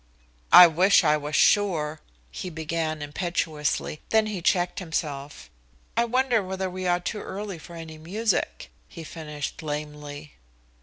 [0.51, 1.99] "I wish I was sure,"
[2.31, 5.47] he began impetuously, then he checked himself.
[5.95, 10.33] "I wonder whether we are too early for any music?" he finished lamely.